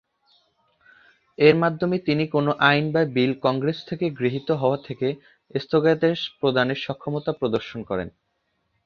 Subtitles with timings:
[1.39, 5.07] এর মাধ্যমে তিনি কোন আইন বা বিল কংগ্রেস থেকে গৃহীত হওয়া থেকে
[5.55, 8.09] স্থগিতাদেশ প্রদানে সক্ষমতা প্রদর্শন করেন।